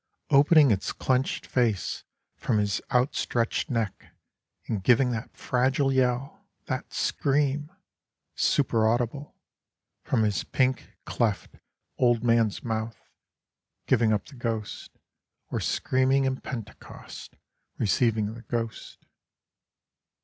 Opening 0.31 0.71
its 0.71 0.93
clenched 0.93 1.45
face 1.45 2.05
from 2.35 2.57
his 2.57 2.81
outstretched 2.91 3.69
neck 3.69 4.15
And 4.65 4.81
giving 4.83 5.11
that 5.11 5.37
fragile 5.37 5.93
yell, 5.93 6.43
that 6.65 6.91
scream, 6.91 7.71
Super 8.33 8.87
audible, 8.87 9.35
From 10.03 10.23
his 10.23 10.43
pink, 10.43 10.89
cleft, 11.05 11.55
old 11.99 12.23
man's 12.23 12.63
mouth, 12.63 12.97
Giving 13.85 14.11
up 14.11 14.25
the 14.25 14.33
ghost, 14.33 14.89
Or 15.51 15.59
screaming 15.59 16.25
in 16.25 16.41
Pentecost, 16.41 17.35
receiving 17.77 18.33
the 18.33 18.41
ghost. 18.41 19.05